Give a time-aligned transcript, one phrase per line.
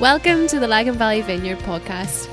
[0.00, 2.26] Welcome to the Lagan Valley Vineyard podcast.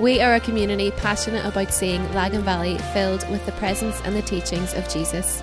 [0.00, 4.22] We are a community passionate about seeing Lagan Valley filled with the presence and the
[4.22, 5.40] teachings of Jesus.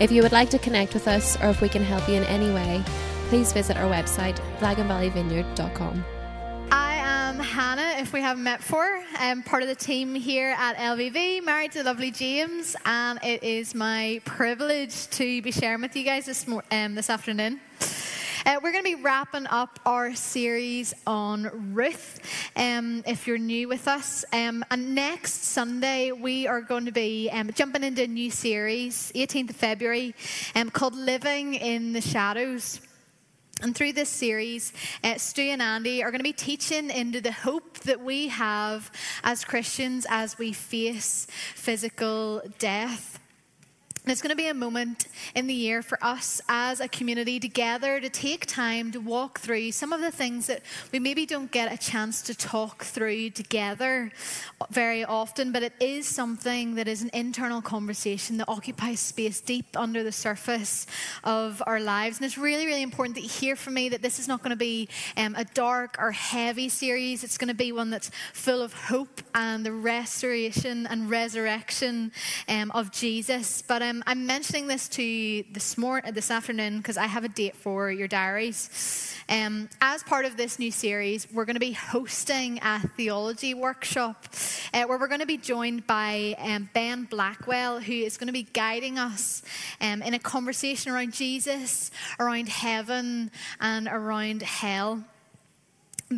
[0.00, 2.24] If you would like to connect with us or if we can help you in
[2.24, 2.82] any way,
[3.28, 6.02] please visit our website, laganvalleyvineyard.com.
[6.70, 9.02] I am Hannah, if we haven't met before.
[9.18, 13.74] I'm part of the team here at LVV, married to lovely James, and it is
[13.74, 17.60] my privilege to be sharing with you guys this, um, this afternoon.
[18.44, 22.18] Uh, we're going to be wrapping up our series on Ruth,
[22.56, 24.24] um, if you're new with us.
[24.32, 29.12] Um, and next Sunday, we are going to be um, jumping into a new series,
[29.14, 30.16] 18th of February,
[30.56, 32.80] um, called Living in the Shadows.
[33.62, 34.72] And through this series,
[35.04, 38.90] uh, Stu and Andy are going to be teaching into the hope that we have
[39.22, 43.11] as Christians as we face physical death.
[44.04, 45.06] It's going to be a moment
[45.36, 49.70] in the year for us as a community together to take time to walk through
[49.70, 54.10] some of the things that we maybe don't get a chance to talk through together
[54.70, 59.76] very often, but it is something that is an internal conversation that occupies space deep
[59.76, 60.84] under the surface
[61.22, 62.18] of our lives.
[62.18, 64.50] And it's really, really important that you hear from me that this is not going
[64.50, 67.22] to be um, a dark or heavy series.
[67.22, 72.10] It's going to be one that's full of hope and the restoration and resurrection
[72.48, 73.62] um, of Jesus.
[73.62, 77.24] But um, um, I'm mentioning this to you this, morning, this afternoon because I have
[77.24, 79.14] a date for your diaries.
[79.28, 84.28] Um, as part of this new series, we're going to be hosting a theology workshop
[84.72, 88.32] uh, where we're going to be joined by um, Ben Blackwell, who is going to
[88.32, 89.42] be guiding us
[89.82, 95.04] um, in a conversation around Jesus, around heaven, and around hell.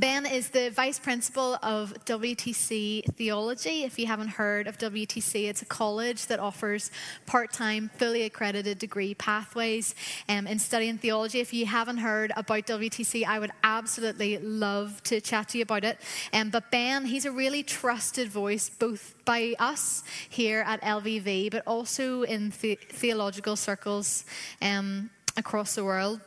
[0.01, 3.85] Ben is the vice principal of WTC Theology.
[3.85, 6.91] If you haven't heard of WTC, it's a college that offers
[7.27, 9.95] part time, fully accredited degree pathways
[10.29, 11.41] um, in studying theology.
[11.41, 15.85] If you haven't heard about WTC, I would absolutely love to chat to you about
[15.85, 15.99] it.
[16.33, 21.63] Um, but Ben, he's a really trusted voice, both by us here at LVV, but
[21.67, 24.25] also in the- theological circles
[24.63, 26.21] um, across the world.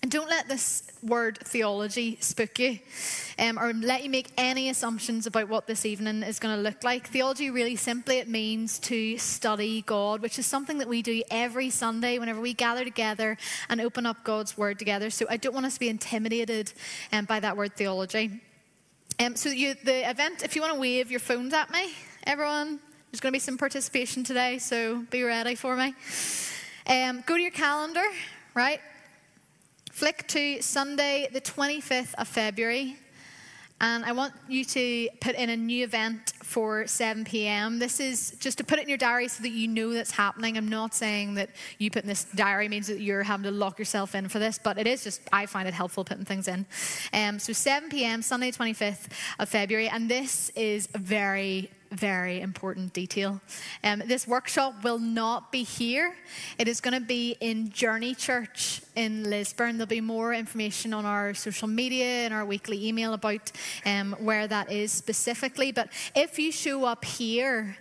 [0.00, 2.78] And don't let this word theology spook you
[3.36, 6.84] um, or let you make any assumptions about what this evening is going to look
[6.84, 7.08] like.
[7.08, 11.68] Theology, really simply, it means to study God, which is something that we do every
[11.70, 13.36] Sunday whenever we gather together
[13.68, 15.10] and open up God's word together.
[15.10, 16.72] So I don't want us to be intimidated
[17.12, 18.40] um, by that word theology.
[19.18, 21.92] Um, so you, the event, if you want to wave your phones at me,
[22.22, 22.78] everyone,
[23.10, 25.94] there's going to be some participation today, so be ready for me.
[26.86, 28.04] Um, go to your calendar,
[28.54, 28.80] right?
[29.98, 32.96] Flick to Sunday, the 25th of February.
[33.80, 37.80] And I want you to put in a new event for 7 p.m.
[37.80, 40.56] This is just to put it in your diary so that you know that's happening.
[40.56, 43.76] I'm not saying that you put in this diary means that you're having to lock
[43.76, 46.64] yourself in for this, but it is just, I find it helpful putting things in.
[47.12, 49.08] Um, so 7 p.m., Sunday, 25th
[49.40, 49.88] of February.
[49.88, 53.40] And this is very very important detail.
[53.82, 56.14] Um, this workshop will not be here.
[56.58, 59.78] It is going to be in Journey Church in Lisburn.
[59.78, 63.52] There'll be more information on our social media and our weekly email about
[63.84, 65.72] um, where that is specifically.
[65.72, 67.76] But if you show up here,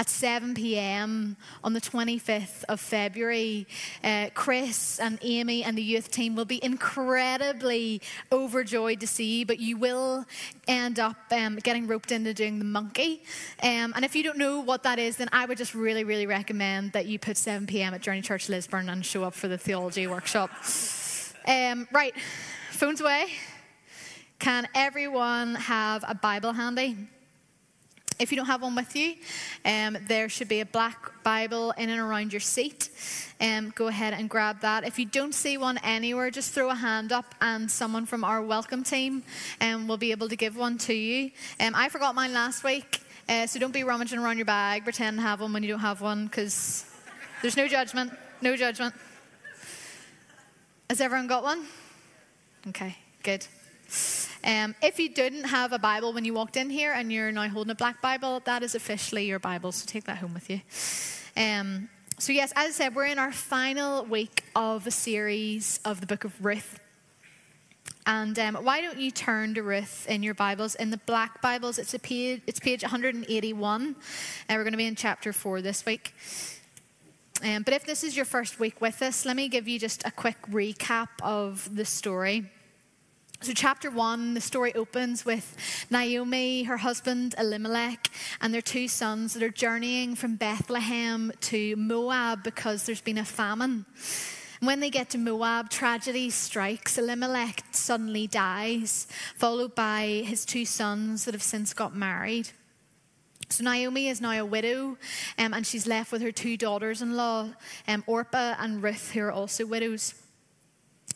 [0.00, 1.36] at 7 p.m.
[1.62, 3.66] on the 25th of February.
[4.02, 8.00] Uh, Chris and Amy and the youth team will be incredibly
[8.32, 10.24] overjoyed to see you, but you will
[10.66, 13.22] end up um, getting roped into doing the monkey.
[13.62, 16.26] Um, and if you don't know what that is, then I would just really, really
[16.26, 17.92] recommend that you put 7 p.m.
[17.92, 20.50] at Journey Church Lisburn and show up for the theology workshop.
[21.46, 22.14] Um, right,
[22.70, 23.26] phones away.
[24.38, 26.96] Can everyone have a Bible handy?
[28.20, 29.14] If you don't have one with you,
[29.64, 32.90] um, there should be a black Bible in and around your seat.
[33.40, 34.86] Um, go ahead and grab that.
[34.86, 38.42] If you don't see one anywhere, just throw a hand up, and someone from our
[38.42, 39.22] welcome team
[39.62, 41.30] um, will be able to give one to you.
[41.58, 45.16] Um, I forgot mine last week, uh, so don't be rummaging around your bag, pretend
[45.16, 46.84] to have one when you don't have one, because
[47.40, 48.12] there's no judgment.
[48.42, 48.94] No judgment.
[50.90, 51.64] Has everyone got one?
[52.68, 53.46] Okay, good.
[54.44, 57.48] Um, if you didn't have a Bible when you walked in here and you're now
[57.48, 60.60] holding a black Bible, that is officially your Bible, so take that home with you.
[61.36, 61.88] Um,
[62.18, 66.06] so, yes, as I said, we're in our final week of a series of the
[66.06, 66.78] book of Ruth.
[68.06, 70.74] And um, why don't you turn to Ruth in your Bibles?
[70.74, 73.82] In the black Bibles, it's, page, it's page 181.
[73.82, 73.94] And uh,
[74.50, 76.14] we're going to be in chapter 4 this week.
[77.42, 80.06] Um, but if this is your first week with us, let me give you just
[80.06, 82.50] a quick recap of the story.
[83.42, 85.56] So, chapter one, the story opens with
[85.88, 88.10] Naomi, her husband Elimelech,
[88.42, 93.24] and their two sons that are journeying from Bethlehem to Moab because there's been a
[93.24, 93.86] famine.
[94.60, 96.98] When they get to Moab, tragedy strikes.
[96.98, 99.06] Elimelech suddenly dies,
[99.36, 102.50] followed by his two sons that have since got married.
[103.48, 104.98] So Naomi is now a widow,
[105.38, 107.48] um, and she's left with her two daughters-in-law,
[107.88, 110.12] um, Orpah and Ruth, who are also widows.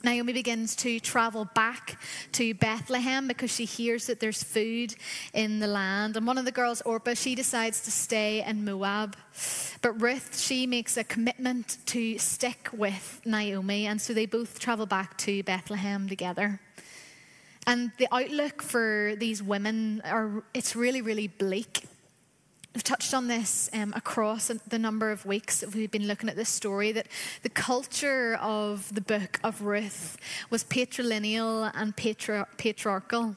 [0.05, 1.99] Naomi begins to travel back
[2.33, 4.95] to Bethlehem because she hears that there's food
[5.33, 6.17] in the land.
[6.17, 9.17] And one of the girls, Orpah, she decides to stay in Moab.
[9.83, 13.87] But Ruth, she makes a commitment to stick with Naomi.
[13.87, 16.61] And so they both travel back to Bethlehem together.
[17.67, 21.87] And the outlook for these women are, it's really, really bleak.
[22.75, 26.35] We've touched on this um, across the number of weeks that we've been looking at
[26.35, 27.07] this story that
[27.43, 30.17] the culture of the book of Ruth
[30.51, 33.37] was patrilineal and patri- patriarchal.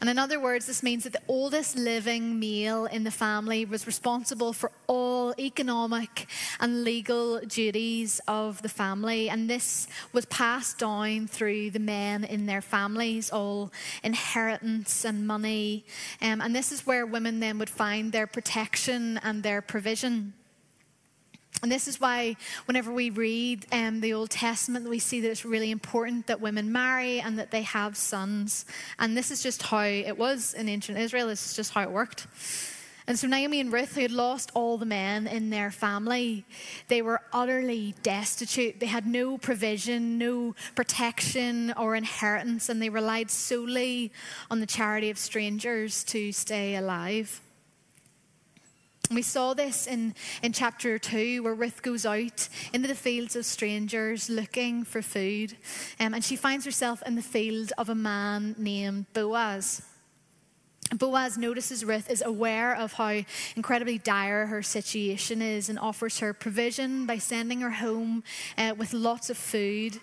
[0.00, 3.86] And in other words, this means that the oldest living male in the family was
[3.86, 6.26] responsible for all economic
[6.60, 9.30] and legal duties of the family.
[9.30, 13.72] And this was passed down through the men in their families, all
[14.02, 15.86] inheritance and money.
[16.20, 20.34] Um, and this is where women then would find their protection and their provision.
[21.62, 22.36] And this is why,
[22.66, 26.70] whenever we read um, the Old Testament, we see that it's really important that women
[26.70, 28.66] marry and that they have sons.
[28.98, 31.90] And this is just how it was in ancient Israel, this is just how it
[31.90, 32.26] worked.
[33.08, 36.44] And so Naomi and Ruth, who had lost all the men in their family,
[36.88, 38.80] they were utterly destitute.
[38.80, 44.12] They had no provision, no protection or inheritance, and they relied solely
[44.50, 47.40] on the charity of strangers to stay alive.
[49.10, 53.44] We saw this in, in chapter 2, where Ruth goes out into the fields of
[53.44, 55.56] strangers looking for food.
[56.00, 59.82] Um, and she finds herself in the field of a man named Boaz.
[60.94, 63.22] Boaz notices Ruth is aware of how
[63.56, 68.22] incredibly dire her situation is and offers her provision by sending her home
[68.56, 69.98] uh, with lots of food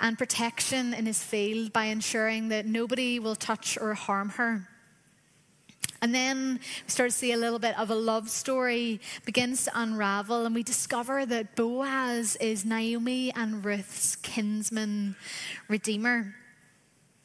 [0.00, 4.68] and protection in his field by ensuring that nobody will touch or harm her.
[6.02, 9.72] And then we start to see a little bit of a love story begins to
[9.74, 15.16] unravel, and we discover that Boaz is Naomi and Ruth's kinsman
[15.68, 16.34] redeemer.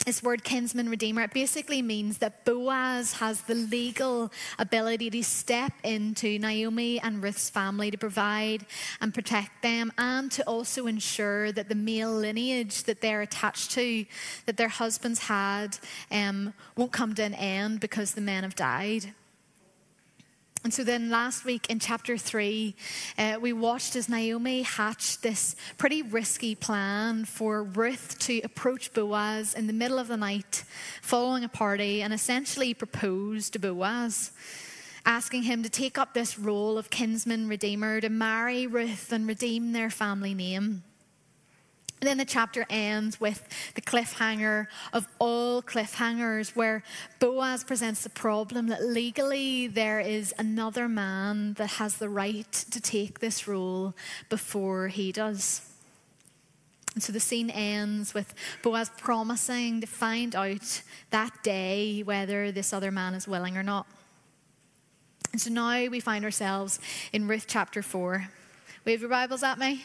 [0.03, 5.73] This word kinsman redeemer, it basically means that Boaz has the legal ability to step
[5.83, 8.65] into Naomi and Ruth's family to provide
[8.99, 14.05] and protect them and to also ensure that the male lineage that they're attached to,
[14.47, 15.77] that their husbands had,
[16.11, 19.13] um, won't come to an end because the men have died.
[20.63, 22.75] And so then last week in chapter three,
[23.17, 29.55] uh, we watched as Naomi hatched this pretty risky plan for Ruth to approach Boaz
[29.55, 30.63] in the middle of the night
[31.01, 34.33] following a party and essentially propose to Boaz,
[35.03, 39.73] asking him to take up this role of kinsman redeemer, to marry Ruth and redeem
[39.73, 40.83] their family name.
[42.01, 46.81] And then the chapter ends with the cliffhanger of all cliffhangers, where
[47.19, 52.81] Boaz presents the problem that legally there is another man that has the right to
[52.81, 53.93] take this role
[54.29, 55.61] before he does.
[56.95, 58.33] And so the scene ends with
[58.63, 60.81] Boaz promising to find out
[61.11, 63.85] that day whether this other man is willing or not.
[65.31, 66.79] And so now we find ourselves
[67.13, 68.27] in Ruth chapter 4.
[68.85, 69.83] Wave your Bibles at me.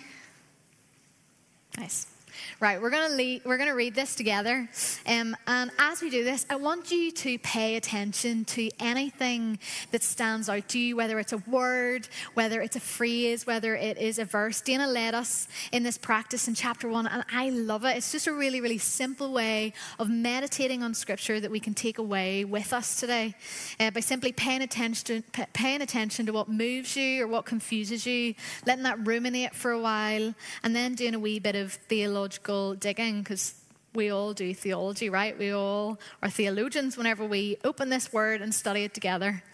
[1.78, 2.15] Nice.
[2.58, 4.68] Right, we're going to we're to read this together,
[5.06, 9.58] um, and as we do this, I want you to pay attention to anything
[9.90, 13.98] that stands out to you, whether it's a word, whether it's a phrase, whether it
[13.98, 14.60] is a verse.
[14.60, 17.96] Dana led us in this practice in chapter one, and I love it.
[17.96, 21.98] It's just a really, really simple way of meditating on Scripture that we can take
[21.98, 23.34] away with us today
[23.80, 28.34] uh, by simply paying attention, paying attention to what moves you or what confuses you,
[28.66, 31.78] letting that ruminate for a while, and then doing a wee bit of
[32.26, 33.54] theological digging because
[33.94, 35.38] we all do theology, right?
[35.38, 39.44] We all are theologians whenever we open this word and study it together.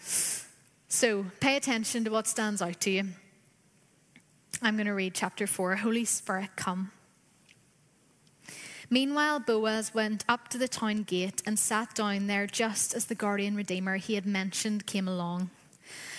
[0.87, 3.03] So pay attention to what stands out to you.
[4.63, 6.91] I'm going to read chapter 4 Holy Spirit, come.
[8.89, 13.15] Meanwhile, Boaz went up to the town gate and sat down there just as the
[13.15, 15.51] guardian redeemer he had mentioned came along.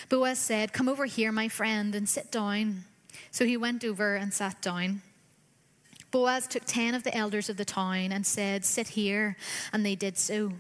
[0.09, 2.85] Boaz said, Come over here, my friend, and sit down.
[3.33, 5.03] So he went over and sat down.
[6.15, 9.37] Boaz took ten of the elders of the town and said, Sit here,
[9.73, 10.53] and they did so.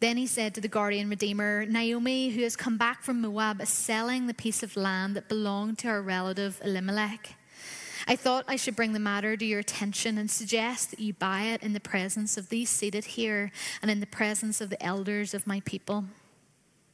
[0.00, 3.70] Then he said to the guardian redeemer, Naomi, who has come back from Moab, is
[3.70, 7.36] selling the piece of land that belonged to her relative Elimelech.
[8.06, 11.44] I thought I should bring the matter to your attention and suggest that you buy
[11.44, 15.32] it in the presence of these seated here and in the presence of the elders
[15.32, 16.04] of my people.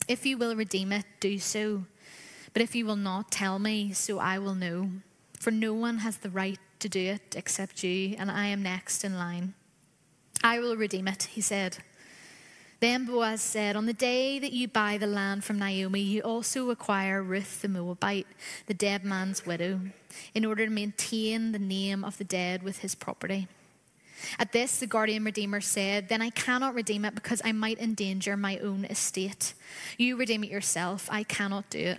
[0.06, 1.86] If you will redeem it, do so.
[2.52, 4.90] But if you will not, tell me, so I will know.
[5.40, 9.04] For no one has the right to do it except you, and I am next
[9.04, 9.54] in line.
[10.42, 11.78] I will redeem it, he said.
[12.80, 16.70] Then Boaz said, On the day that you buy the land from Naomi, you also
[16.70, 18.26] acquire Ruth the Moabite,
[18.66, 19.80] the dead man's widow,
[20.34, 23.48] in order to maintain the name of the dead with his property.
[24.38, 28.36] At this, the guardian redeemer said, Then I cannot redeem it because I might endanger
[28.36, 29.54] my own estate.
[29.98, 31.08] You redeem it yourself.
[31.10, 31.98] I cannot do it.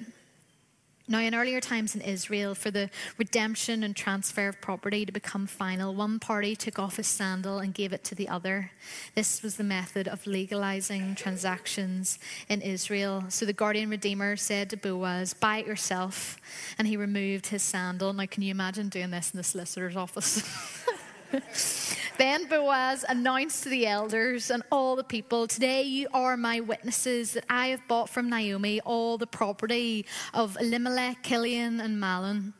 [1.10, 5.48] Now, in earlier times in Israel, for the redemption and transfer of property to become
[5.48, 8.72] final, one party took off his sandal and gave it to the other.
[9.16, 13.24] This was the method of legalizing transactions in Israel.
[13.30, 16.38] So the guardian redeemer said to Boaz, Buy it yourself.
[16.78, 18.12] And he removed his sandal.
[18.12, 20.44] Now, can you imagine doing this in the solicitor's office?
[22.18, 27.34] Then Boaz announced to the elders and all the people, Today you are my witnesses
[27.34, 32.54] that I have bought from Naomi all the property of Elimelech, Kilion, and Mahlon.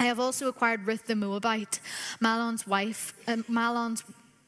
[0.00, 1.78] I have also acquired Ruth the Moabite,
[2.20, 4.02] Mahlon's wife, uh, Mahlon's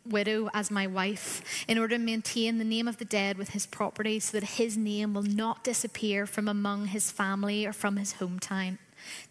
[0.05, 3.67] widow as my wife, in order to maintain the name of the dead with his
[3.67, 8.15] property, so that his name will not disappear from among his family or from his
[8.15, 8.79] hometown.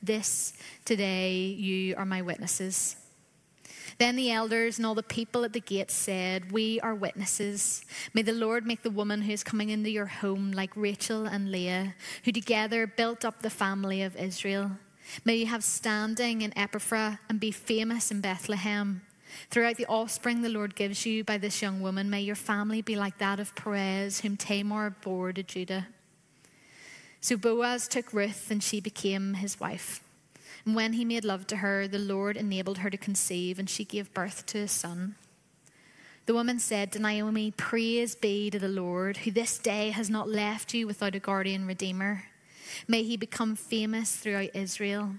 [0.02, 0.54] This
[0.86, 2.96] today you are my witnesses.
[4.00, 7.86] Then the elders and all the people at the gate said, We are witnesses.
[8.14, 11.52] May the Lord make the woman who is coming into your home like Rachel and
[11.52, 11.96] Leah,
[12.26, 14.72] who together built up the family of Israel.
[15.26, 19.02] May you have standing in Ephrathah and be famous in Bethlehem.
[19.50, 22.96] Throughout the offspring the Lord gives you by this young woman, may your family be
[22.96, 25.88] like that of Perez, whom Tamar bore to Judah.
[27.20, 30.02] So Boaz took Ruth, and she became his wife.
[30.66, 33.84] And when he made love to her, the Lord enabled her to conceive, and she
[33.84, 35.16] gave birth to a son.
[36.26, 40.30] The woman said to Naomi, Praise be to the Lord, who this day has not
[40.30, 42.24] left you without a guardian redeemer.
[42.88, 45.16] May he become famous throughout Israel.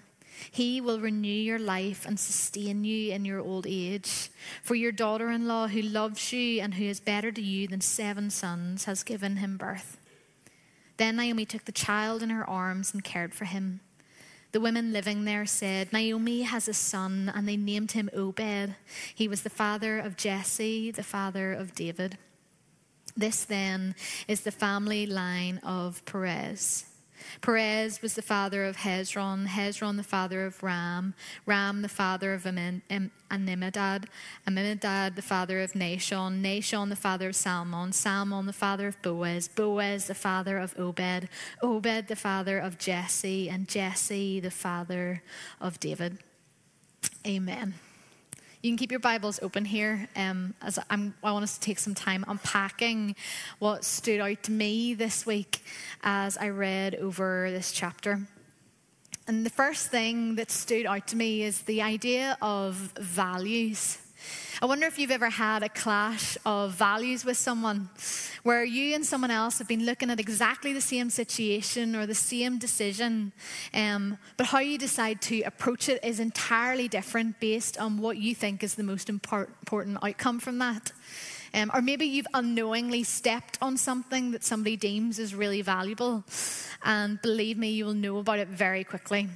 [0.51, 4.31] He will renew your life and sustain you in your old age.
[4.63, 7.81] For your daughter in law, who loves you and who is better to you than
[7.83, 9.99] seven sons, has given him birth.
[10.97, 13.81] Then Naomi took the child in her arms and cared for him.
[14.55, 18.77] The women living there said, Naomi has a son, and they named him Obed.
[19.13, 22.19] He was the father of Jesse, the father of David.
[23.17, 23.97] This then
[24.29, 26.85] is the family line of Perez.
[27.41, 31.15] Perez was the father of Hezron, Hezron the father of Ram,
[31.47, 34.07] Ram the father of Amminadab,
[34.47, 39.49] Amminadab the father of Nahshon, Nahshon the father of Salmon, Salmon the father of Boaz,
[39.49, 41.29] Boaz the father of Obed,
[41.63, 45.23] Obed the father of Jesse, and Jesse the father
[45.61, 46.19] of David.
[47.27, 47.75] Amen.
[48.65, 51.79] You can keep your Bibles open here um, as I'm, i want us to take
[51.79, 53.15] some time unpacking
[53.59, 55.63] what stood out to me this week
[56.03, 58.23] as I read over this chapter.
[59.29, 63.99] And the first thing that stood out to me is the idea of values.
[64.63, 67.89] I wonder if you've ever had a clash of values with someone
[68.45, 72.15] where you and someone else have been looking at exactly the same situation or the
[72.15, 73.33] same decision,
[73.75, 78.35] um, but how you decide to approach it is entirely different based on what you
[78.35, 80.93] think is the most important outcome from that.
[81.53, 86.25] Um, or maybe you've unknowingly stepped on something that somebody deems is really valuable,
[86.83, 89.29] and believe me, you will know about it very quickly.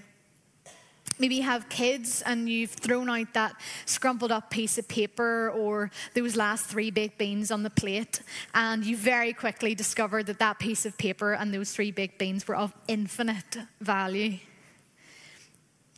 [1.18, 3.54] Maybe you have kids and you've thrown out that
[3.86, 8.22] scrumpled up piece of paper or those last three baked beans on the plate,
[8.54, 12.46] and you very quickly discovered that that piece of paper and those three baked beans
[12.46, 14.38] were of infinite value.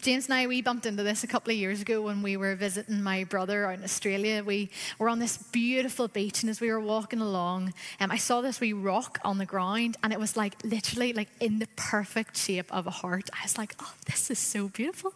[0.02, 2.54] James and I, we bumped into this a couple of years ago when we were
[2.54, 4.42] visiting my brother out in Australia.
[4.42, 8.40] We were on this beautiful beach, and as we were walking along, um, I saw
[8.40, 12.38] this wee rock on the ground, and it was like literally like in the perfect
[12.38, 13.28] shape of a heart.
[13.34, 15.12] I was like, oh, this is so beautiful.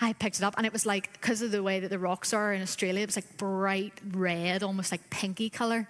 [0.00, 2.32] I picked it up, and it was like, because of the way that the rocks
[2.32, 5.86] are in Australia, it was like bright red, almost like pinky color.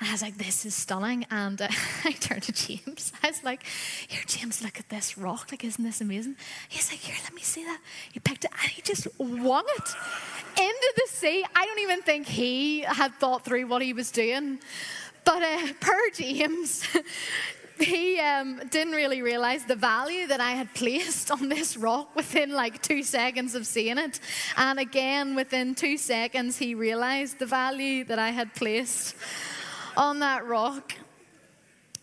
[0.00, 1.24] And I was like, this is stunning.
[1.30, 1.68] And uh,
[2.04, 3.14] I turned to James.
[3.22, 3.62] I was like,
[4.06, 5.48] here, James, look at this rock.
[5.50, 6.36] Like, isn't this amazing?
[6.68, 7.80] He's like, here, let me see that.
[8.12, 9.94] He picked it and he just won it
[10.58, 11.44] into the sea.
[11.54, 14.58] I don't even think he had thought through what he was doing.
[15.24, 16.86] But uh, per James,
[17.78, 22.52] he um, didn't really realize the value that I had placed on this rock within
[22.52, 24.20] like two seconds of seeing it.
[24.56, 29.14] And again, within two seconds, he realized the value that I had placed
[29.96, 30.94] on that rock.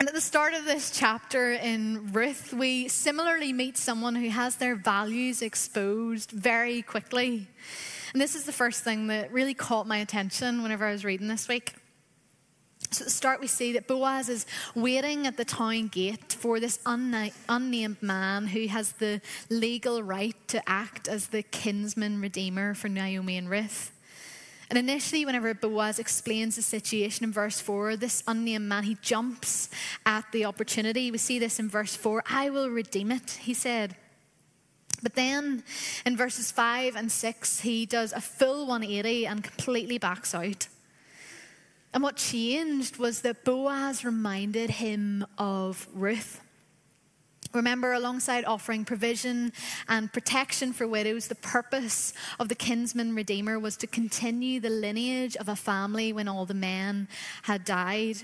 [0.04, 4.58] And at the start of this chapter in Ruth, we similarly meet someone who has
[4.58, 7.48] their values exposed very quickly.
[8.12, 11.30] And this is the first thing that really caught my attention whenever I was reading
[11.30, 11.76] this week.
[12.92, 14.46] So at the start, we see that Boaz is
[14.76, 20.62] waiting at the town gate for this unnamed man who has the legal right to
[20.70, 23.94] act as the kinsman redeemer for Naomi and Ruth.
[24.74, 29.70] And initially, whenever Boaz explains the situation in verse 4, this unnamed man, he jumps
[30.03, 31.12] at the opportunity.
[31.12, 33.96] We see this in verse 4 I will redeem it, he said.
[35.03, 35.63] But then
[36.08, 40.68] in verses 5 and 6, he does a full 180 and completely backs out.
[41.94, 46.42] And what changed was that Boaz reminded him of Ruth.
[47.54, 49.54] Remember, alongside offering provision
[49.88, 55.36] and protection for widows, the purpose of the kinsman redeemer was to continue the lineage
[55.36, 57.08] of a family when all the men
[57.44, 58.18] had died.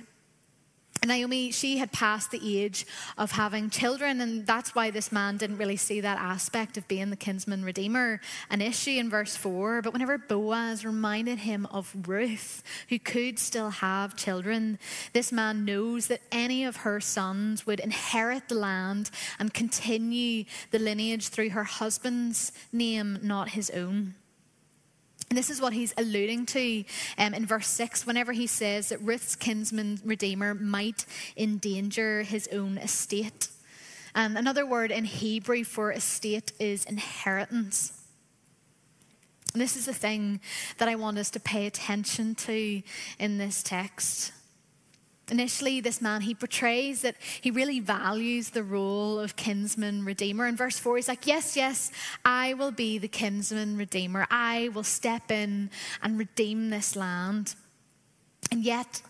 [1.05, 2.85] Naomi, she had passed the age
[3.17, 7.09] of having children, and that's why this man didn't really see that aspect of being
[7.09, 9.81] the kinsman redeemer an issue in verse 4.
[9.81, 14.77] But whenever Boaz reminded him of Ruth, who could still have children,
[15.13, 20.79] this man knows that any of her sons would inherit the land and continue the
[20.79, 24.15] lineage through her husband's name, not his own.
[25.29, 26.83] And this is what he's alluding to
[27.17, 31.05] um, in verse 6 whenever he says that Ruth's kinsman redeemer might
[31.37, 33.49] endanger his own estate.
[34.15, 37.93] Um, another word in Hebrew for estate is inheritance.
[39.53, 40.41] And this is the thing
[40.77, 42.81] that I want us to pay attention to
[43.19, 44.31] in this text.
[45.31, 50.47] Initially, this man, he portrays that he really values the role of kinsman redeemer.
[50.47, 51.91] In verse 4, he's like, Yes, yes,
[52.25, 54.25] I will be the kinsman redeemer.
[54.31, 55.69] I will step in
[56.01, 57.55] and redeem this land.
[58.51, 59.01] And yet,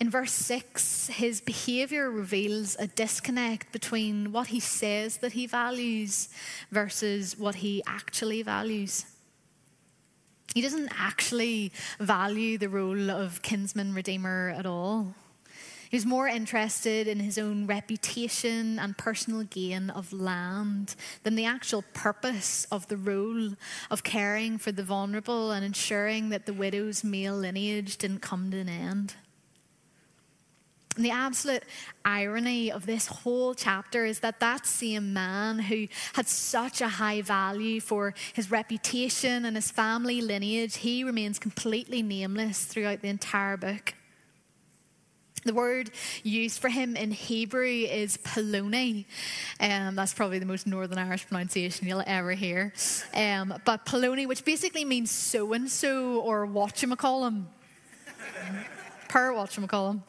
[0.00, 6.28] in verse 6, his behavior reveals a disconnect between what he says that he values
[6.70, 9.06] versus what he actually values.
[10.54, 15.14] He doesn't actually value the role of kinsman redeemer at all.
[15.88, 21.44] He was more interested in his own reputation and personal gain of land than the
[21.44, 23.52] actual purpose of the role
[23.90, 28.58] of caring for the vulnerable and ensuring that the widow's male lineage didn't come to
[28.58, 29.14] an end.
[30.96, 31.62] And the absolute
[32.06, 37.20] irony of this whole chapter is that that same man who had such a high
[37.20, 43.58] value for his reputation and his family lineage, he remains completely nameless throughout the entire
[43.58, 43.94] book.
[45.46, 45.92] The word
[46.24, 49.04] used for him in Hebrew is Poloni.
[49.60, 52.72] Um, that's probably the most Northern Irish pronunciation you'll ever hear.
[53.14, 57.44] Um, but Poloni, which basically means so and so or whatchamacallum.
[59.08, 60.02] per whatchamacallum.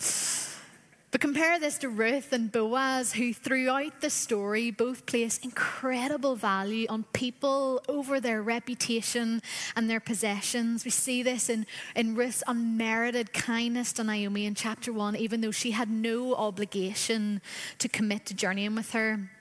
[1.18, 6.86] But compare this to Ruth and Boaz, who throughout the story both place incredible value
[6.90, 9.42] on people over their reputation
[9.76, 10.86] and their possessions.
[10.86, 15.50] We see this in, in Ruth's unmerited kindness to Naomi in chapter 1, even though
[15.50, 17.42] she had no obligation
[17.80, 19.32] to commit to journeying with her.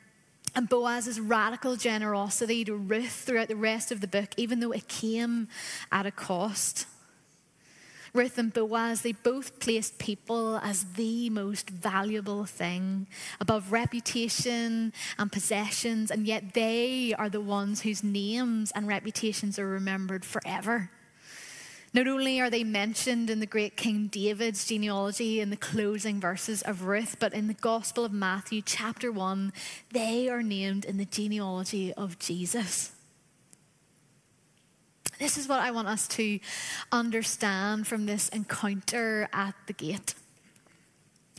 [0.55, 4.89] And Boaz's radical generosity to Ruth throughout the rest of the book, even though it
[4.89, 5.49] came
[5.93, 6.87] at a cost.
[8.17, 13.07] Ruth and Boaz, they both placed people as the most valuable thing
[13.43, 19.69] above reputation and possessions, and yet they are the ones whose names and reputations are
[19.69, 20.91] remembered forever.
[21.93, 26.63] Not only are they mentioned in the great King David's genealogy in the closing verses
[26.63, 29.53] of Ruth, but in the Gospel of Matthew, chapter 1,
[29.93, 32.96] they are named in the genealogy of Jesus.
[35.19, 36.39] This is what I want us to
[36.93, 40.15] understand from this encounter at the gate.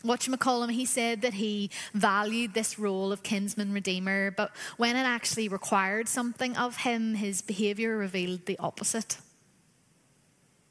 [0.04, 5.48] Whatchamacallum, he said that he valued this role of kinsman redeemer, but when it actually
[5.48, 9.18] required something of him, his behaviour revealed the opposite.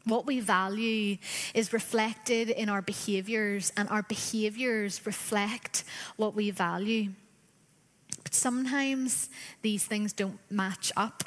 [0.04, 1.18] What we value
[1.54, 5.82] is reflected in our behaviours, and our behaviours reflect
[6.16, 7.10] what we value.
[8.22, 9.28] But sometimes
[9.62, 11.24] these things don't match up.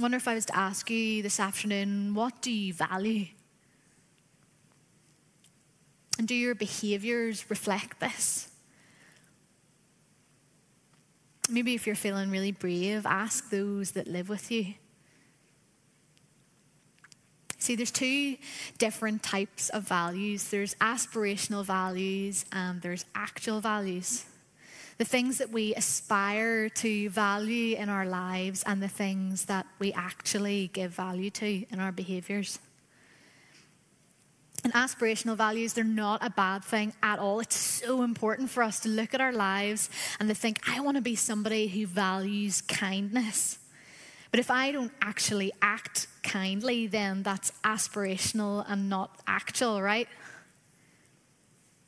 [0.00, 3.26] Wonder if I was to ask you this afternoon, what do you value?
[6.18, 8.48] And do your behaviors reflect this?
[11.50, 14.74] Maybe if you're feeling really brave, ask those that live with you.
[17.58, 18.38] See, there's two
[18.78, 24.24] different types of values there's aspirational values and there's actual values
[25.00, 29.94] the things that we aspire to value in our lives and the things that we
[29.94, 32.58] actually give value to in our behaviours.
[34.62, 37.40] And aspirational values, they're not a bad thing at all.
[37.40, 40.98] It's so important for us to look at our lives and to think, I want
[40.98, 43.58] to be somebody who values kindness.
[44.30, 50.08] But if I don't actually act kindly, then that's aspirational and not actual, right?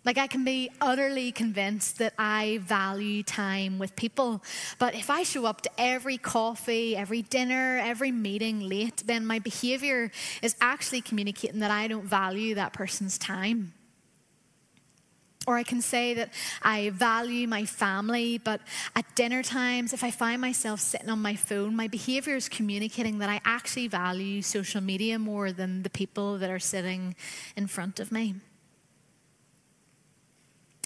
[0.05, 4.43] Like, I can be utterly convinced that I value time with people.
[4.81, 9.39] But if I show up to every coffee, every dinner, every meeting late, then my
[9.39, 10.11] behavior
[10.43, 13.75] is actually communicating that I don't value that person's time.
[15.47, 18.61] Or I can say that I value my family, but
[18.95, 23.19] at dinner times, if I find myself sitting on my phone, my behavior is communicating
[23.19, 27.17] that I actually value social media more than the people that are sitting
[27.57, 28.37] in front of me.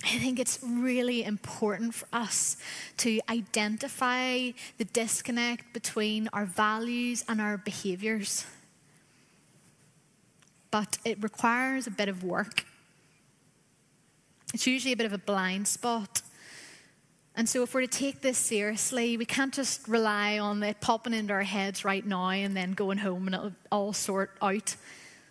[0.06, 2.56] I think it's really important for us
[2.98, 8.46] to identify the disconnect between our values and our behaviors.
[10.70, 12.64] But it requires a bit of work.
[14.54, 16.22] It's usually a bit of a blind spot.
[17.34, 21.14] And so, if we're to take this seriously, we can't just rely on it popping
[21.14, 24.76] into our heads right now and then going home and it'll all sort out.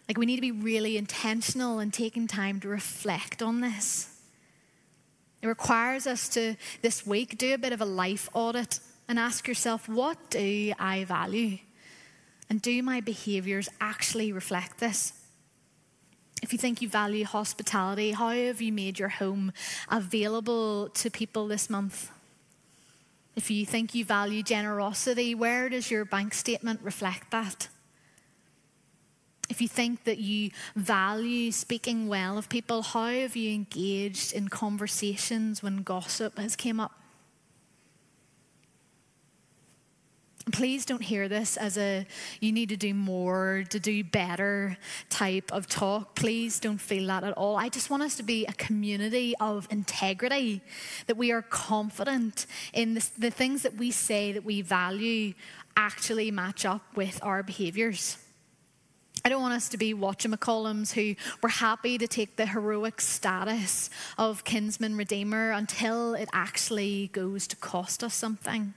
[0.09, 4.14] Like, we need to be really intentional in taking time to reflect on this.
[5.41, 9.47] It requires us to, this week, do a bit of a life audit and ask
[9.47, 11.59] yourself, what do I value?
[12.49, 15.13] And do my behaviours actually reflect this?
[16.41, 19.51] If you think you value hospitality, how have you made your home
[19.89, 22.11] available to people this month?
[23.35, 27.67] If you think you value generosity, where does your bank statement reflect that?
[29.49, 34.47] If you think that you value speaking well of people, how have you engaged in
[34.47, 36.91] conversations when gossip has came up?
[40.51, 42.05] Please don't hear this as a
[42.39, 44.77] you need to do more, to do better
[45.09, 46.15] type of talk.
[46.15, 47.57] Please don't feel that at all.
[47.57, 50.61] I just want us to be a community of integrity,
[51.07, 55.33] that we are confident in the, the things that we say that we value
[55.75, 58.17] actually match up with our behaviors.
[59.25, 63.89] I don't want us to be whatchamacallums who were happy to take the heroic status
[64.19, 68.75] of kinsman redeemer until it actually goes to cost us something.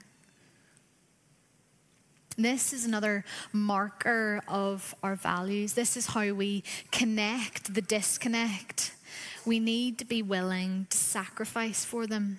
[2.38, 5.74] This is another marker of our values.
[5.74, 8.94] This is how we connect the disconnect.
[9.44, 12.38] We need to be willing to sacrifice for them.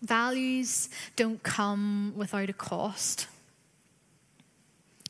[0.00, 3.26] Values don't come without a cost.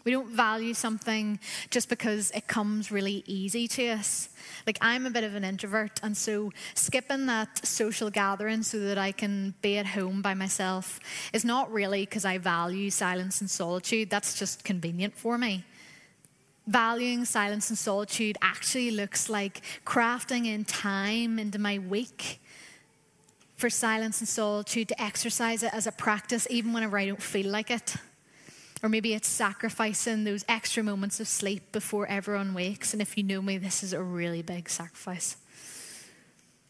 [0.07, 4.29] We don't value something just because it comes really easy to us.
[4.65, 8.99] Like, I'm a bit of an introvert, and so skipping that social gathering so that
[8.99, 11.01] I can be at home by myself
[11.33, 14.09] is not really because I value silence and solitude.
[14.09, 15.65] That's just convenient for me.
[16.69, 22.41] Valuing silence and solitude actually looks like crafting in time into my week
[23.57, 27.51] for silence and solitude to exercise it as a practice, even whenever I don't feel
[27.51, 27.97] like it.
[28.83, 32.93] Or maybe it's sacrificing those extra moments of sleep before everyone wakes.
[32.93, 35.37] And if you know me, this is a really big sacrifice.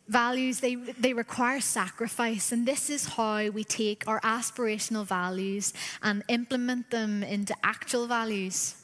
[0.09, 2.53] Values, they, they require sacrifice.
[2.53, 8.77] And this is how we take our aspirational values and implement them into actual values.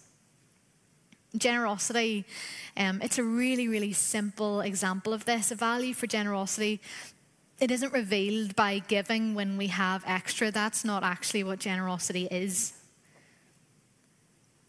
[1.37, 2.24] Generosity,
[2.76, 5.52] um, it's a really, really simple example of this.
[5.52, 6.80] A value for generosity
[7.61, 10.50] it isn't revealed by giving when we have extra.
[10.50, 12.72] That's not actually what generosity is.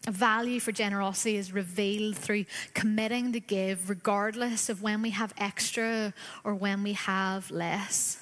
[0.06, 5.32] A value for generosity is revealed through committing to give, regardless of when we have
[5.38, 6.12] extra
[6.44, 8.18] or when we have less.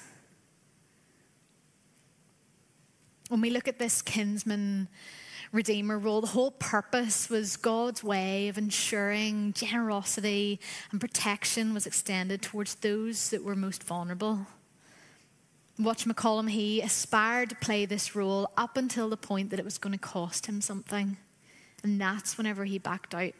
[3.27, 4.87] When we look at this kinsman
[5.51, 12.41] redeemer role, the whole purpose was God's way of ensuring generosity and protection was extended
[12.41, 14.47] towards those that were most vulnerable.
[15.79, 19.93] Whatchamacallum, he aspired to play this role up until the point that it was going
[19.93, 21.17] to cost him something.
[21.83, 23.33] And that's whenever he backed out.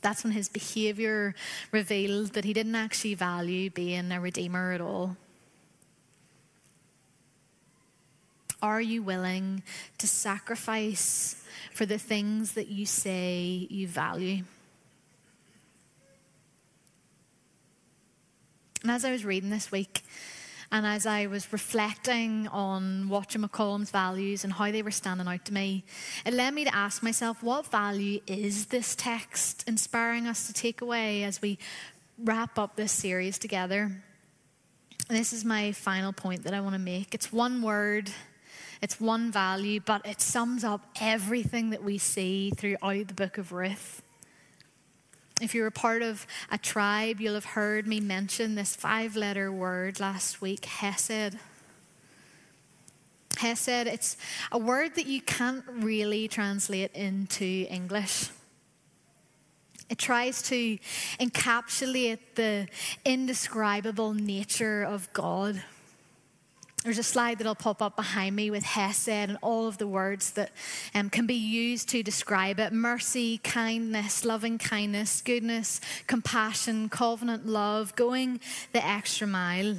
[0.00, 1.34] That's when his behavior
[1.70, 5.16] revealed that he didn't actually value being a redeemer at all.
[8.62, 9.62] Are you willing
[9.98, 14.44] to sacrifice for the things that you say you value?
[18.82, 20.02] And as I was reading this week,
[20.72, 25.52] and as I was reflecting on whatchamacallum's values and how they were standing out to
[25.52, 25.84] me,
[26.24, 30.80] it led me to ask myself, what value is this text inspiring us to take
[30.80, 31.58] away as we
[32.22, 33.90] wrap up this series together?
[35.08, 37.14] And this is my final point that I want to make.
[37.14, 38.08] It's one word,
[38.80, 43.50] it's one value, but it sums up everything that we see throughout the book of
[43.50, 44.02] Ruth.
[45.40, 49.50] If you're a part of a tribe, you'll have heard me mention this five letter
[49.50, 51.38] word last week Hesed.
[53.38, 54.18] Hesed, it's
[54.52, 58.28] a word that you can't really translate into English.
[59.88, 60.78] It tries to
[61.18, 62.68] encapsulate the
[63.06, 65.62] indescribable nature of God.
[66.84, 70.30] There's a slide that'll pop up behind me with Hesed and all of the words
[70.32, 70.50] that
[70.94, 77.94] um, can be used to describe it mercy, kindness, loving kindness, goodness, compassion, covenant love,
[77.96, 78.40] going
[78.72, 79.76] the extra mile.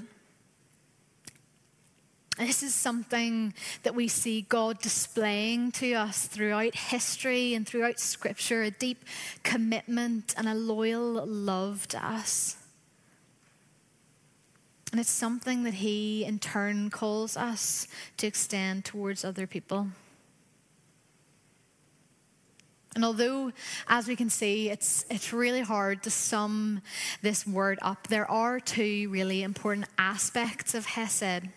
[2.37, 8.61] This is something that we see God displaying to us throughout history and throughout Scripture
[8.61, 9.05] a deep
[9.41, 12.57] commitment and a loyal love to us.
[14.91, 19.87] And it's something that He, in turn, calls us to extend towards other people.
[22.93, 23.53] And although,
[23.87, 26.81] as we can see, it's, it's really hard to sum
[27.21, 31.47] this word up, there are two really important aspects of Hesed.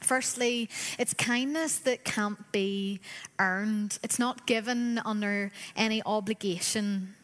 [0.00, 0.68] Firstly,
[0.98, 3.00] it's kindness that can't be
[3.38, 7.14] earned, it's not given under any obligation.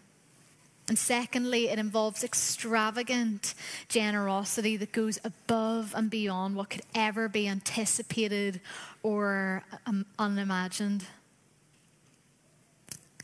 [0.90, 3.54] And secondly, it involves extravagant
[3.86, 8.60] generosity that goes above and beyond what could ever be anticipated
[9.04, 11.04] or um, unimagined.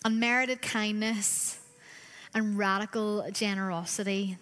[0.04, 1.58] Unmerited kindness
[2.32, 4.38] and radical generosity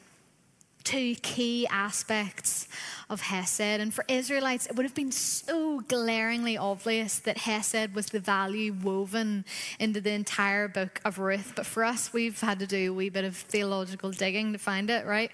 [0.84, 2.68] two key aspects
[3.10, 3.60] of Hesed.
[3.60, 8.72] And for Israelites, it would have been so glaringly obvious that Hesed was the value
[8.72, 9.44] woven
[9.80, 11.54] into the entire book of Ruth.
[11.56, 14.90] But for us, we've had to do a wee bit of theological digging to find
[14.90, 15.30] it, right?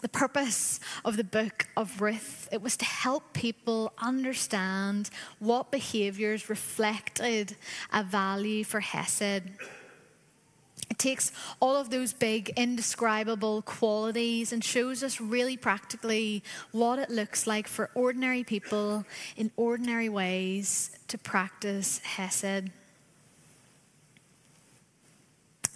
[0.00, 6.50] The purpose of the book of Ruth, it was to help people understand what behaviors
[6.50, 7.56] reflected
[7.92, 9.42] a value for Hesed.
[10.92, 17.08] It takes all of those big, indescribable qualities and shows us really practically what it
[17.08, 22.44] looks like for ordinary people in ordinary ways to practice Hesed.
[22.44, 22.72] And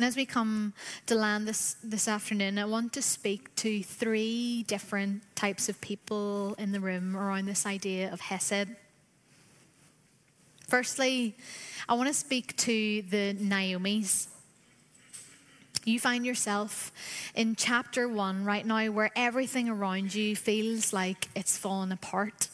[0.00, 0.74] as we come
[1.06, 6.54] to land this, this afternoon, I want to speak to three different types of people
[6.58, 8.68] in the room around this idea of Hesed.
[10.68, 11.38] Firstly,
[11.88, 14.28] I want to speak to the Naomi's
[15.86, 16.92] you find yourself
[17.34, 22.48] in chapter one right now where everything around you feels like it's fallen apart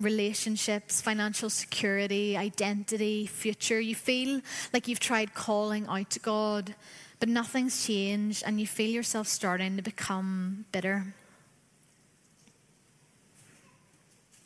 [0.00, 3.80] relationships, financial security, identity, future.
[3.80, 4.40] You feel
[4.72, 6.74] like you've tried calling out to God,
[7.18, 11.14] but nothing's changed, and you feel yourself starting to become bitter.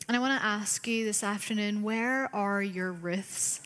[0.07, 3.61] And I want to ask you this afternoon where are your Ruths?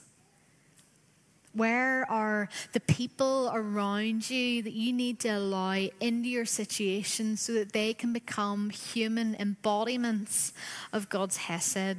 [1.58, 7.54] Where are the people around you that you need to allow into your situation so
[7.54, 10.54] that they can become human embodiments
[10.94, 11.98] of God's Hesed?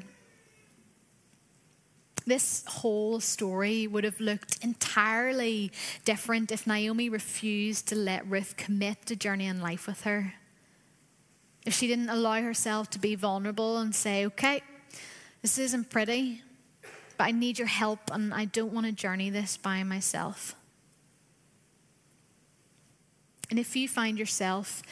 [2.25, 5.73] This whole story would have looked entirely
[6.05, 10.35] different if Naomi refused to let Ruth commit to journey in life with her.
[11.67, 14.63] If she didn't allow herself to be vulnerable and say, okay,
[15.43, 16.43] this isn't pretty,
[17.19, 20.55] but I need your help and I don't want to journey this by myself.
[23.51, 24.83] And if you find yourself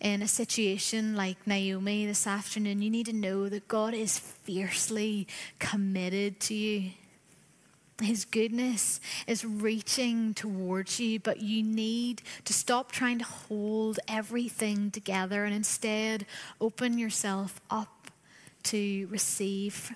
[0.00, 5.26] in a situation like Naomi this afternoon, you need to know that God is fiercely
[5.58, 6.92] committed to you.
[8.00, 14.90] His goodness is reaching towards you, but you need to stop trying to hold everything
[14.90, 16.24] together and instead
[16.60, 18.10] open yourself up
[18.64, 19.94] to receive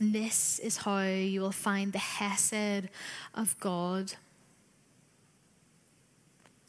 [0.00, 2.88] this is how you will find the Hesed
[3.34, 4.14] of God.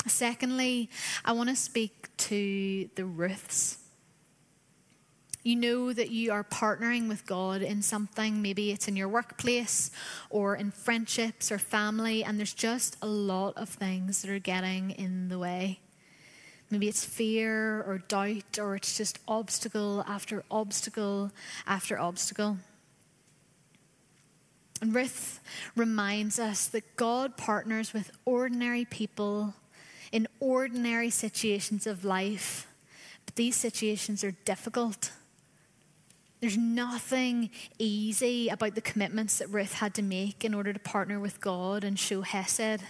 [0.07, 0.89] Secondly,
[1.23, 3.79] I want to speak to the Ruths.
[5.43, 9.91] You know that you are partnering with God in something, maybe it's in your workplace
[10.31, 14.89] or in friendships or family, and there's just a lot of things that are getting
[14.91, 15.79] in the way.
[16.71, 21.31] Maybe it's fear or doubt, or it's just obstacle after obstacle
[21.67, 22.57] after obstacle.
[24.85, 25.39] And Ruth
[25.75, 29.55] reminds us that God partners with ordinary people
[30.11, 32.67] in ordinary situations of life,
[33.25, 35.11] but these situations are difficult.
[36.39, 41.19] There's nothing easy about the commitments that Ruth had to make in order to partner
[41.19, 42.83] with God and show Hesed.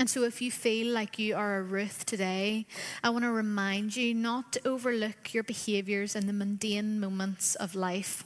[0.00, 2.66] And so, if you feel like you are a Ruth today,
[3.04, 7.76] I want to remind you not to overlook your behaviors in the mundane moments of
[7.76, 8.24] life.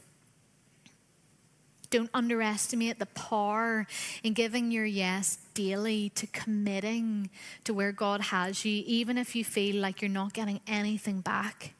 [1.90, 3.86] Don't underestimate the power
[4.22, 7.30] in giving your yes daily to committing
[7.64, 11.72] to where God has you, even if you feel like you're not getting anything back.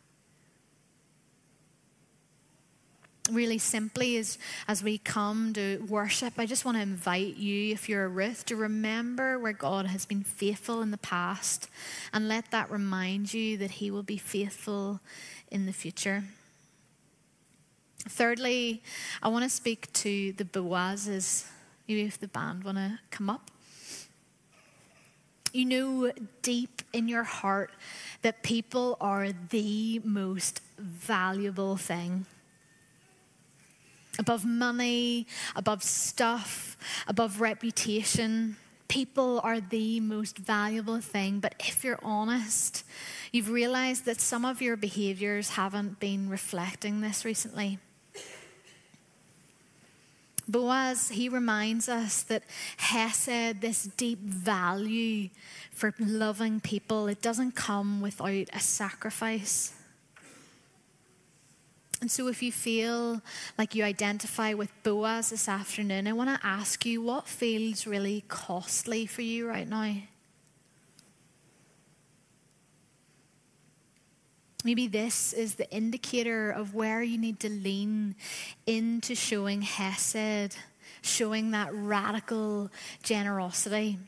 [3.31, 7.88] really simply as, as we come to worship, I just want to invite you, if
[7.88, 11.68] you're a Ruth, to remember where God has been faithful in the past
[12.12, 15.01] and let that remind you that He will be faithful
[15.51, 16.25] in the future.
[18.01, 18.83] Thirdly,
[19.23, 21.47] I want to speak to the Boazes.
[21.87, 23.51] Maybe if the band want to come up.
[25.53, 27.71] You know deep in your heart
[28.23, 32.27] that people are the most valuable thing
[34.19, 38.57] above money, above stuff, above reputation.
[38.89, 42.85] People are the most valuable thing, but if you're honest,
[43.33, 47.79] you've realized that some of your behaviors haven't been reflecting this recently.
[50.49, 52.43] Boaz, he reminds us that
[52.79, 55.29] Hesed, this deep value
[55.71, 59.75] for loving people, it doesn't come without a sacrifice.
[62.01, 63.21] And so, if you feel
[63.59, 68.25] like you identify with Boaz this afternoon, I want to ask you what feels really
[68.29, 69.97] costly for you right now?
[74.69, 78.17] Maybe this is the indicator of where you need to lean
[78.67, 80.59] into showing Hesed,
[81.01, 82.71] showing that radical
[83.03, 83.99] generosity.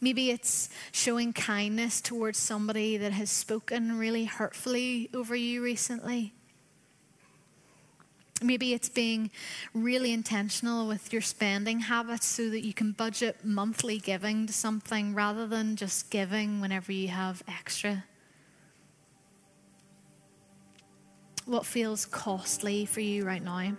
[0.00, 6.32] Maybe it's showing kindness towards somebody that has spoken really hurtfully over you recently.
[8.42, 9.30] Maybe it's being
[9.72, 15.14] really intentional with your spending habits so that you can budget monthly giving to something
[15.14, 18.04] rather than just giving whenever you have extra.
[21.46, 23.72] What feels costly for you right now?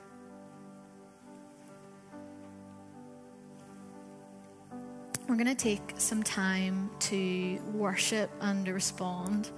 [5.27, 9.51] We're going to take some time to worship and to respond.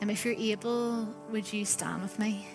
[0.00, 2.46] And if you're able, would you stand with me?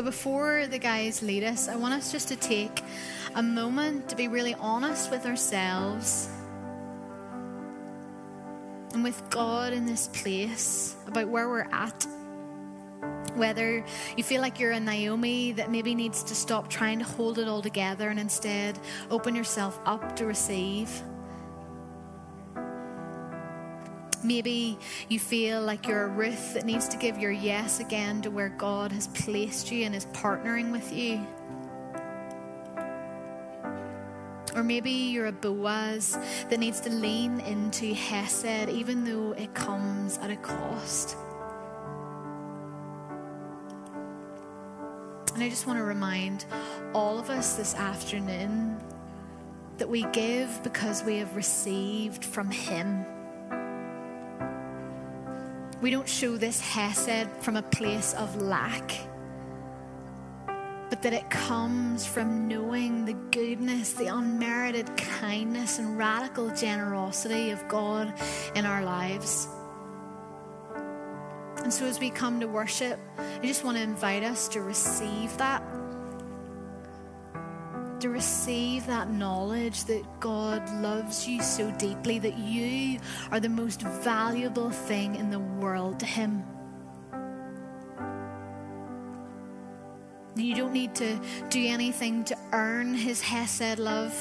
[0.00, 2.82] But before the guys lead us, I want us just to take
[3.34, 6.30] a moment to be really honest with ourselves
[8.94, 12.06] and with God in this place about where we're at
[13.34, 13.84] whether
[14.16, 17.46] you feel like you're a Naomi that maybe needs to stop trying to hold it
[17.46, 18.78] all together and instead
[19.10, 20.90] open yourself up to receive.
[24.22, 24.78] Maybe
[25.08, 28.50] you feel like you're a Ruth that needs to give your yes again to where
[28.50, 31.26] God has placed you and is partnering with you.
[34.54, 36.18] Or maybe you're a Boaz
[36.50, 41.16] that needs to lean into Hesed even though it comes at a cost.
[45.34, 46.44] And I just want to remind
[46.92, 48.78] all of us this afternoon
[49.78, 53.06] that we give because we have received from Him.
[55.80, 58.92] We don't show this Hesed from a place of lack,
[60.90, 67.66] but that it comes from knowing the goodness, the unmerited kindness, and radical generosity of
[67.66, 68.12] God
[68.54, 69.48] in our lives.
[71.62, 75.34] And so, as we come to worship, I just want to invite us to receive
[75.38, 75.62] that.
[78.00, 82.98] To receive that knowledge that God loves you so deeply, that you
[83.30, 86.42] are the most valuable thing in the world to Him.
[90.34, 94.14] You don't need to do anything to earn His Hesed love.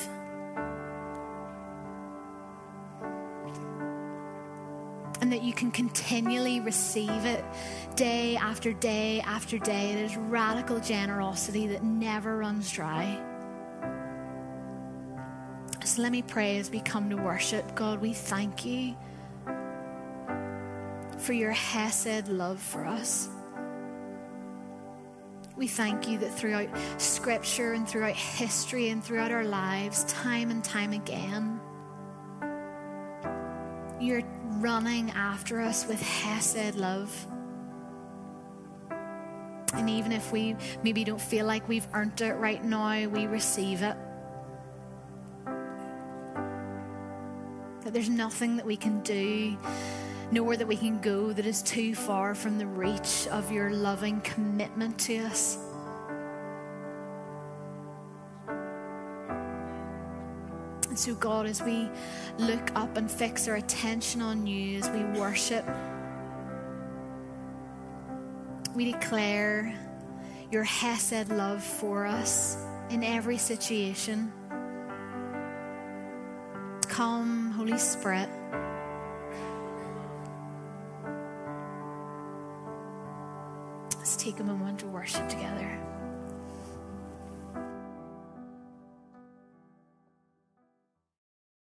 [5.22, 7.44] and that you can continually receive it
[7.96, 9.92] day after day after day.
[9.92, 13.29] Is radical generosity that never runs dry.
[15.99, 17.75] Let me pray as we come to worship.
[17.75, 18.95] God, we thank you
[21.17, 23.27] for your Hesed love for us.
[25.57, 26.69] We thank you that throughout
[27.01, 31.59] Scripture and throughout history and throughout our lives, time and time again,
[33.99, 34.23] you're
[34.62, 37.27] running after us with Hesed love.
[39.73, 43.81] And even if we maybe don't feel like we've earned it right now, we receive
[43.81, 43.97] it.
[47.90, 49.58] That there's nothing that we can do,
[50.31, 54.21] nowhere that we can go that is too far from the reach of your loving
[54.21, 55.58] commitment to us.
[60.87, 61.90] And so, God, as we
[62.37, 65.65] look up and fix our attention on you, as we worship,
[68.75, 69.75] we declare
[70.52, 72.56] your Hesed love for us
[72.92, 74.31] in every situation.
[77.00, 78.27] Come, Holy Spirit.
[83.95, 85.79] Let's take a moment to worship together.